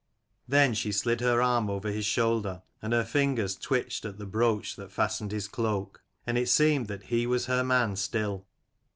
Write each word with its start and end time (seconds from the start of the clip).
Then 0.47 0.73
she 0.73 0.91
slid 0.91 1.21
her 1.21 1.43
arm 1.43 1.69
over 1.69 1.89
his 1.91 2.07
shoulder, 2.07 2.63
and 2.81 2.91
her 2.91 3.03
fingers 3.03 3.55
twitched 3.55 4.03
at 4.03 4.17
the 4.17 4.25
brooch 4.25 4.75
that 4.75 4.91
fastened 4.91 5.31
his 5.31 5.47
cloak; 5.47 6.01
and 6.25 6.39
it 6.39 6.49
seemed 6.49 6.87
that 6.87 7.03
he 7.03 7.27
was 7.27 7.45
her 7.45 7.63
man 7.63 7.95
still. 7.95 8.47